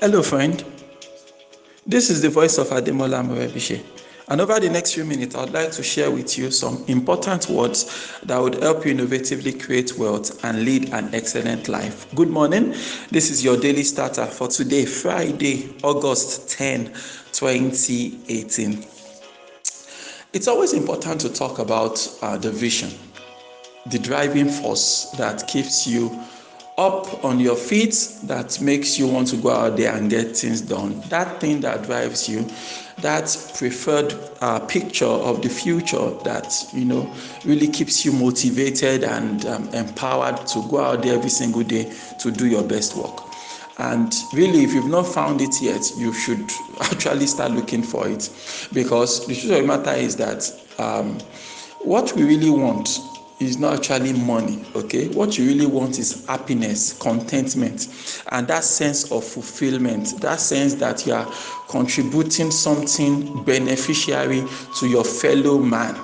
[0.00, 0.64] Hello, friend.
[1.84, 3.84] This is the voice of Ademola Morebise.
[4.28, 8.16] And over the next few minutes, I'd like to share with you some important words
[8.22, 12.06] that would help you innovatively create wealth and lead an excellent life.
[12.14, 12.76] Good morning.
[13.10, 16.92] This is your daily starter for today, Friday, August 10,
[17.32, 18.86] 2018.
[20.32, 22.90] It's always important to talk about uh, the vision,
[23.86, 26.16] the driving force that keeps you
[26.78, 30.60] up on your feet that makes you want to go out there and get things
[30.60, 31.00] done.
[31.08, 32.46] That thing that drives you,
[32.98, 33.24] that
[33.56, 37.12] preferred uh, picture of the future that you know
[37.44, 42.30] really keeps you motivated and um, empowered to go out there every single day to
[42.30, 43.22] do your best work.
[43.78, 46.48] And really, if you've not found it yet, you should
[46.80, 48.30] actually start looking for it
[48.72, 51.18] because the truth of the matter is that um,
[51.80, 52.88] what we really want
[53.40, 55.08] is not actually money okay?
[55.08, 57.88] What you really want is happiness contentment
[58.32, 61.30] and that sense of fulfillment that sense that you are
[61.68, 64.44] contributing something beneficiary
[64.78, 65.94] to your fellow man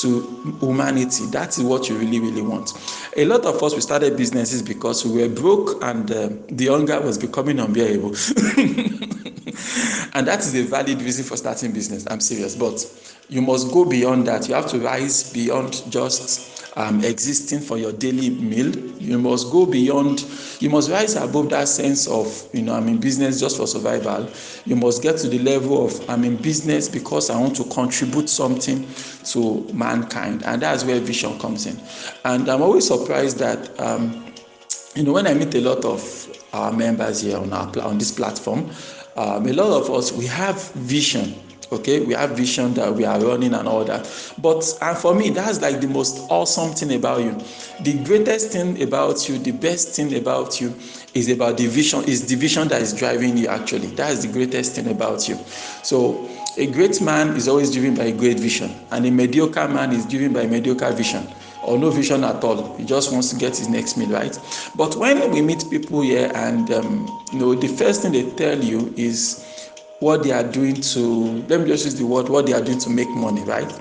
[0.00, 1.26] to humanity.
[1.26, 2.72] That is what you really really want.
[3.16, 7.00] A lot of us we started businesses because we were broke and uh, the hunger
[7.00, 8.14] was becoming unbearable.
[10.12, 12.06] And that is a valid reason for starting business.
[12.10, 12.56] I'm serious.
[12.56, 12.84] But
[13.28, 14.48] you must go beyond that.
[14.48, 18.74] You have to rise beyond just um, existing for your daily meal.
[19.00, 20.24] You must go beyond,
[20.60, 24.28] you must rise above that sense of, you know, I'm in business just for survival.
[24.64, 28.28] You must get to the level of, I'm in business because I want to contribute
[28.28, 28.86] something
[29.26, 30.44] to mankind.
[30.44, 31.78] And that's where vision comes in.
[32.24, 34.32] And I'm always surprised that, um,
[34.94, 38.12] you know, when I meet a lot of our members here on, our, on this
[38.12, 38.70] platform,
[39.16, 41.34] um, a lot of us, we have vision
[41.72, 42.00] okay?
[42.00, 44.08] We have vision that we are running and all that.
[44.38, 47.32] But and for me that's like the most awesome thing about you.
[47.80, 50.74] The greatest thing about you the best thing about you
[51.14, 53.88] is about the vision is the vision that is driving you actually.
[53.88, 55.36] That is the greatest thing about you.
[55.82, 59.92] So a great man is always driven by a great vision and a mediocre man
[59.92, 61.26] is driven by mediocre vision
[61.62, 62.76] or no vision at all.
[62.76, 64.38] He just wants to get his next meal right?
[64.74, 68.62] But when we meet people here and um, you know the first thing they tell
[68.62, 69.49] you is
[70.00, 71.00] what they are doing to
[71.48, 73.72] let me just use the word what they are doing to make money right?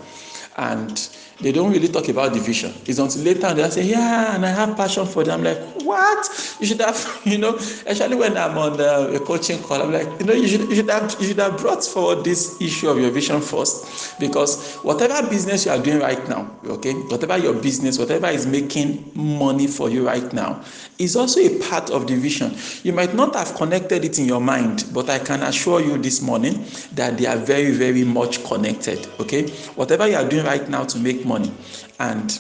[0.57, 1.09] And
[1.41, 4.49] they don't really talk about the vision it's until later they say yeah and i
[4.49, 5.39] have passion for them.
[5.39, 6.57] I'm like what?
[6.59, 10.07] You should have you know especially when i'm on the, a coaching call i'm like
[10.19, 12.99] you know you should, you should have you should have brought forward this issue of
[12.99, 17.97] your vision first because whatever business you are doing right now okay whatever your business
[17.97, 20.61] whatever is making money for you right now
[20.97, 22.53] is also a part of the vision.
[22.83, 26.21] You might not have connected it in your mind but i can assure you this
[26.21, 29.49] morning that they are very very much connected okay?
[29.75, 31.51] Whatever you are doing right now to make money.
[31.99, 32.37] And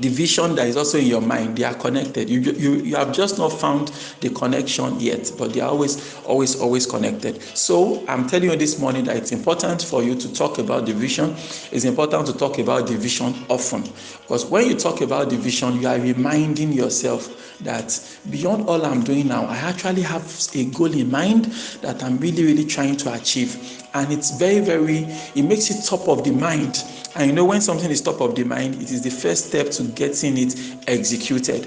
[0.00, 2.28] the vision that is also in your mind they are connected.
[2.28, 3.88] You, you you have just not found
[4.20, 7.42] the connection yet but they are always always always connected.
[7.56, 10.92] So i'm telling you this morning that it's important for you to talk about the
[10.92, 11.34] vision.
[11.72, 13.82] It's important to talk about the vision often.
[14.22, 17.98] Because when you talk about the vision you are reminding yourself that
[18.30, 20.22] beyond all i'm doing now i actually have
[20.54, 21.46] a goal in mind
[21.80, 23.82] that i'm really really trying to achieve.
[23.94, 26.84] And it's very very it makes it top of the mind
[27.16, 29.70] and you know when something is top of the mind it is the first step
[29.70, 30.54] to getting it
[30.86, 31.66] executed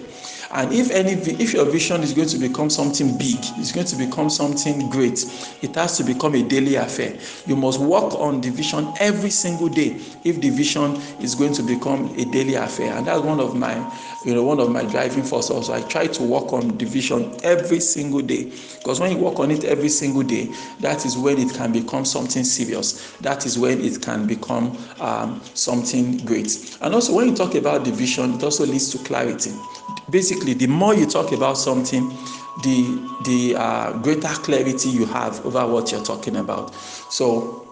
[0.52, 3.96] and if any if your vision is going to become something big it's going to
[3.96, 5.20] become something great
[5.62, 7.18] it has to become a daily affair.
[7.46, 11.64] You must work on the vision every single day if the vision is going to
[11.64, 12.94] become a daily affair.
[12.96, 13.76] And that's one of my
[14.24, 17.32] you know one of my driving force also i try to work on the vision
[17.44, 18.46] every single day.
[18.78, 20.46] Because when you work on it every single day
[20.80, 23.16] that is when it can become something serious.
[23.22, 26.78] That is when it can become um, something great.
[26.82, 29.52] And also when you talk about the vision it also leads to clarity
[30.10, 32.10] basically the more you talk about something
[32.64, 36.74] the the uh, greater clarity you have over what you're talking about
[37.10, 37.66] so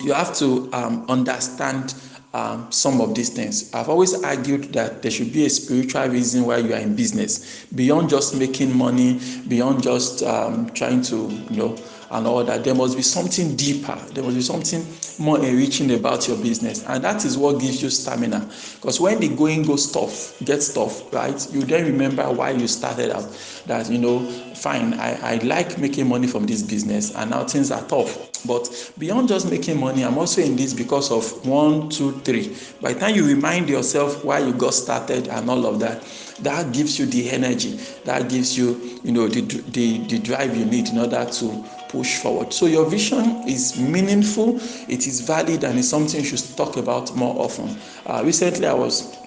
[0.00, 1.94] you have to um, understand
[2.32, 3.72] um, some of these things.
[3.74, 7.64] I've always argued that there should be a spiritual reason why you are in business
[7.74, 11.16] beyond just making money, beyond just um, trying to,
[11.50, 11.76] you know,
[12.10, 12.64] and all that.
[12.64, 13.94] There must be something deeper.
[14.12, 14.86] There must be something
[15.18, 18.40] more enriching about your business, and that is what gives you stamina.
[18.76, 21.46] Because when the going goes tough, gets tough, right?
[21.52, 23.28] You then remember why you started out.
[23.66, 27.70] That you know, fine, I, I like making money from this business, and now things
[27.70, 28.44] are tough.
[28.46, 32.56] But beyond just making money, I'm also in this because of one, two, three.
[32.80, 36.02] By the time you remind yourself why you got started and all of that,
[36.40, 40.64] that gives you the energy, that gives you, you know, the the, the drive you
[40.64, 42.52] need in order to push forward.
[42.52, 44.56] So your vision is meaningful,
[44.88, 47.76] it is valid, and it's something you should talk about more often.
[48.06, 49.18] Uh, recently, I was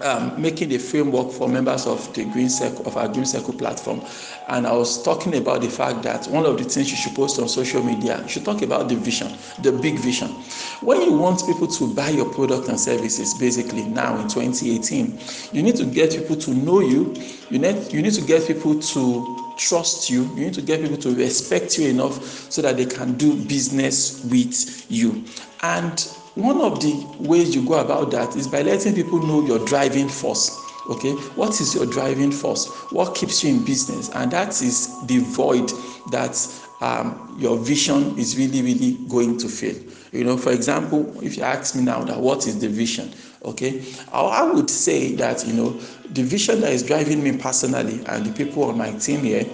[0.00, 4.02] um, making a framework for members of the Green Circle of our Green Circle platform,
[4.48, 7.40] and I was talking about the fact that one of the things you should post
[7.40, 9.32] on social media, you should talk about the vision,
[9.62, 10.28] the big vision.
[10.82, 15.18] When you want people to buy your product and services, basically now in 2018,
[15.52, 17.14] you need to get people to know you.
[17.48, 20.24] You need you need to get people to trust you.
[20.34, 24.24] You need to get people to respect you enough so that they can do business
[24.24, 25.24] with you.
[25.62, 26.00] And
[26.34, 30.08] one of the ways you go about that is by letting people know your driving
[30.08, 35.04] force okay what is your driving force what keeps you in business and that is
[35.06, 35.68] the void
[36.10, 36.36] that
[36.80, 39.74] um, your vision is really really going to fill
[40.12, 43.10] you know for example if you ask me now that what is the vision
[43.44, 43.82] okay
[44.12, 45.70] i would say that you know
[46.10, 49.46] the vision that is driving me personally and the people on my team here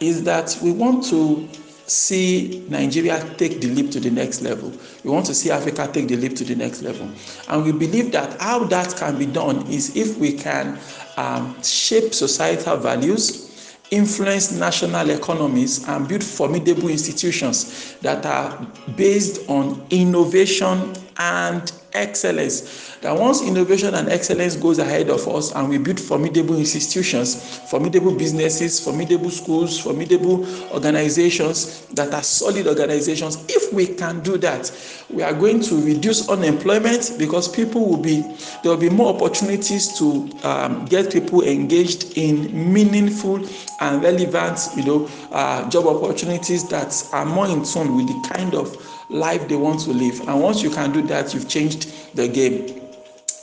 [0.00, 1.48] is that we want to
[1.86, 4.72] see Nigeria take the leap to the next level.
[5.04, 7.10] We want to see Africa take the leap to the next level.
[7.48, 10.78] And we believe that how that can be done is if we can
[11.16, 13.51] um, shape societal values,
[13.92, 18.66] influence national economies, and build formidable institutions that are
[18.96, 22.96] based on innovation and excellence.
[23.00, 28.14] That once innovation and excellence goes ahead of us and we build formidable institutions, formidable
[28.14, 34.70] businesses, formidable schools, formidable organizations that are solid organizations, if we can do that,
[35.10, 38.22] we are going to reduce unemployment because people will be,
[38.62, 43.44] there will be more opportunities to um, get people engaged in meaningful
[43.80, 48.54] and relevant, you know, uh, job opportunities that are more in tune with the kind
[48.54, 48.76] of
[49.12, 50.20] life they want to live.
[50.28, 52.80] And once you can do that, you've changed the game.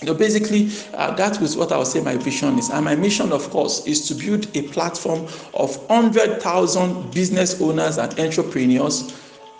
[0.01, 2.69] Know, basically, uh, that was what I would say my vision is.
[2.69, 8.17] And my mission, of course, is to build a platform of 100,000 business owners and
[8.17, 9.13] entrepreneurs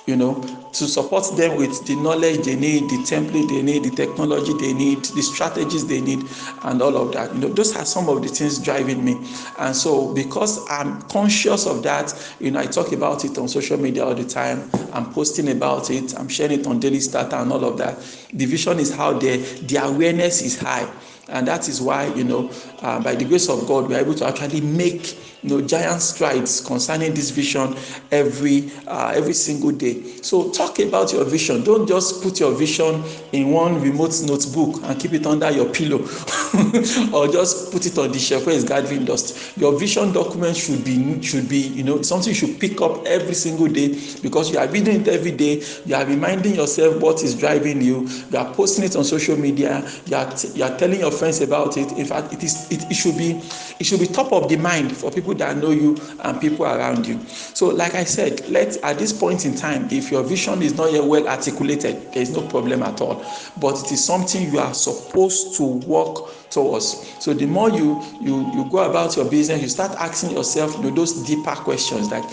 [0.09, 0.41] you know,
[0.73, 4.73] to support them with the knowledge they need, the template they need, the technology they
[4.73, 6.23] need, the strategies they need,
[6.63, 7.31] and all of that.
[7.35, 9.13] You know, those are some of the things driving me.
[9.59, 13.77] And so, because I'm conscious of that, you know, I talk about it on social
[13.77, 14.67] media all the time.
[14.93, 16.17] I'm posting about it.
[16.17, 17.99] I'm sharing it on Daily Starter and all of that.
[18.33, 20.89] The vision is how the the awareness is high
[21.29, 22.49] and that is why you know
[22.81, 26.01] uh, by the grace of god we are able to actually make you know giant
[26.01, 27.75] strides concerning this vision
[28.11, 30.01] every uh, every single day.
[30.21, 31.63] So talk about your vision.
[31.63, 35.99] Don't just put your vision in one remote notebook and keep it under your pillow
[37.13, 39.57] or just put it on the shelf where it's gathering dust.
[39.57, 43.33] Your vision document should be should be you know something you should pick up every
[43.33, 43.89] single day
[44.21, 45.63] because you are reading it every day.
[45.85, 48.07] You are reminding yourself what is driving you.
[48.31, 49.87] You are posting it on social media.
[50.05, 51.91] You are you are telling your friends about it.
[51.97, 53.41] In fact it is it, it should be
[53.79, 57.05] it should be top of the mind for people that know you and people around
[57.05, 57.19] you.
[57.27, 60.91] So like i said let at this point in time if your vision is not
[60.91, 63.23] yet well articulated there is no problem at all.
[63.57, 68.51] But it is something you are supposed to work towards so the more you you
[68.53, 72.23] you go about your business you start asking yourself you know, those deeper questions like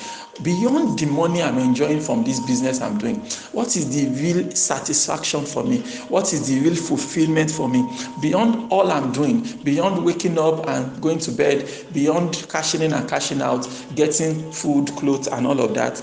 [0.42, 3.16] beyond the money i'm enjoying from this business i'm doing
[3.52, 5.78] what is the real satisfaction for me?
[6.08, 7.88] What is the real fulfillment for me?
[8.20, 13.08] Beyond all i'm doing beyond waking up and going to bed beyond cashing in and
[13.08, 16.02] cashing out getting food clothes and all of that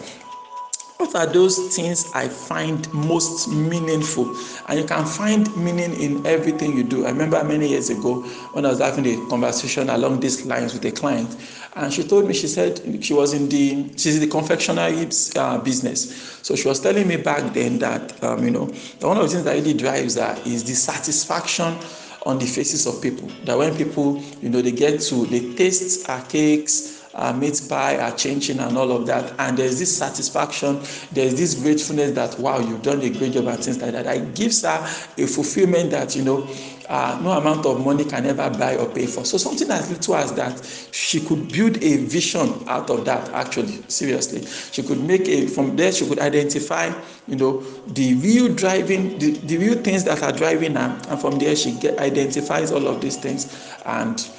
[1.03, 4.33] what are those things I find most meaningful?
[4.67, 7.05] And you can find meaning in everything you do.
[7.05, 8.21] I remember many years ago
[8.53, 11.36] when I was having a conversation along these lines with a client,
[11.75, 15.57] and she told me she said she was in the she's in the confectionery uh,
[15.57, 16.39] business.
[16.41, 18.65] So she was telling me back then that um, you know
[19.01, 21.77] one of the things that really drives her is the satisfaction
[22.25, 23.27] on the faces of people.
[23.43, 27.98] That when people you know they get to they taste our cakes uh, meat pie,
[27.98, 29.34] uh, chin-chin and all of that.
[29.39, 33.63] And there's this satisfaction, there's this gratefulness that, wow, you've done a great job and
[33.63, 34.05] things like that.
[34.05, 34.79] It gives her
[35.17, 36.48] a fulfillment that, you know,
[36.89, 39.24] uh, no amount of money can ever buy or pay for.
[39.24, 43.29] So something as little as that, she could build a vision out of that.
[43.29, 45.91] Actually, seriously, she could make a from there.
[45.91, 46.93] She could identify,
[47.27, 51.39] you know, the real driving, the, the real things that are driving her, and from
[51.39, 54.29] there she get, identifies all of these things and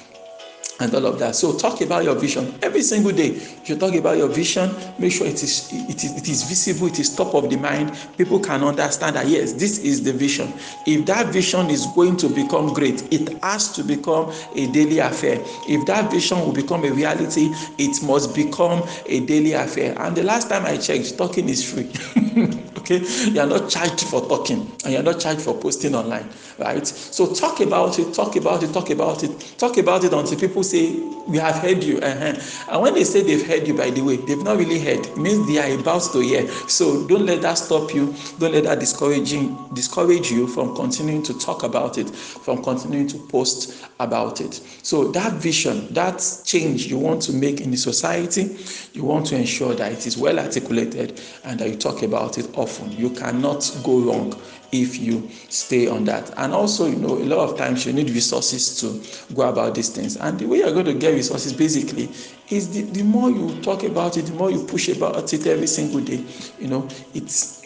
[0.79, 1.35] and all of that.
[1.35, 3.39] So talk about your vision every single day.
[3.65, 4.69] You talk about your vision.
[4.99, 6.87] Make sure it is it is it is visible.
[6.87, 7.95] It is top of the mind.
[8.17, 10.51] People can understand that yes, this is the vision.
[10.85, 15.39] If that vision is going to become great, it has to become a daily affair.
[15.67, 19.95] If that vision will become a reality, it must become a daily affair.
[19.99, 21.89] And the last time I checked, talking is free.
[22.79, 23.01] okay,
[23.31, 26.29] you are not charged for talking, and you are not charged for posting online,
[26.59, 26.85] right?
[26.85, 28.13] So talk about it.
[28.13, 28.73] Talk about it.
[28.73, 29.55] Talk about it.
[29.57, 32.71] Talk about it until people say we have heard you uh-huh.
[32.71, 35.17] and when they say they've heard you by the way they've not really heard it
[35.17, 36.47] means they are about to hear.
[36.67, 38.13] So don't let that stop you.
[38.39, 43.17] Don't let that discouraging discourage you from continuing to talk about it from continuing to
[43.27, 44.55] post about it.
[44.83, 48.57] So that vision that change you want to make in the society
[48.93, 52.49] you want to ensure that it is well articulated and that you talk about it
[52.57, 52.91] often.
[52.91, 54.39] You cannot go wrong
[54.71, 56.33] if you stay on that.
[56.37, 59.89] And also, you know, a lot of times you need resources to go about these
[59.89, 60.17] things.
[60.17, 62.09] And the way you're going to get resources basically
[62.49, 65.67] is the, the more you talk about it, the more you push about it every
[65.67, 66.23] single day,
[66.59, 67.65] you know, it's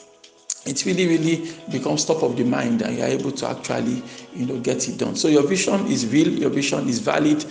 [0.65, 4.03] it really really becomes top of the mind and you're able to actually
[4.33, 7.45] you know get it done so your vision is real your vision is valid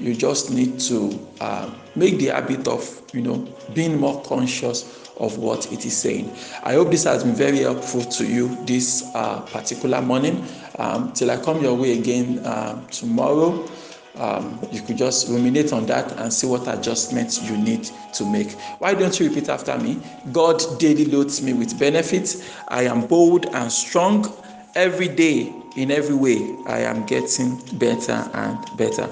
[0.00, 5.38] you just need to uh, make the habit of you know being more conscious of
[5.38, 6.30] what it is saying.
[6.62, 10.44] I hope this has been very helpful to you this uh, particular morning.
[10.78, 13.68] Um, till I come your way again uh, tomorrow,
[14.16, 18.52] um, you could just ruminate on that and see what adjustments you need to make.
[18.78, 19.98] Why don't you repeat after me?
[20.32, 22.50] God daily loads me with benefits.
[22.68, 24.32] I am bold and strong.
[24.74, 29.08] Every day, in every way, I am getting better and better.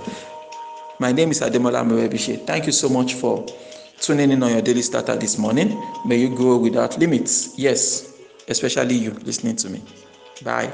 [1.00, 2.44] My name is Ademola Morebise.
[2.46, 3.46] Thank you so much for
[4.00, 5.82] tuning in on your daily starter this morning.
[6.04, 7.58] May you grow without limits.
[7.58, 9.80] Yes, especially you listening to me.
[10.44, 10.70] Bye.